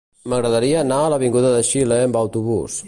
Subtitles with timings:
[0.31, 2.79] M'agradaria anar a l'avinguda de Xile amb autobús.